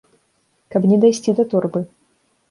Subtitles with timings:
[0.75, 1.81] Каб не дайсці да торбы.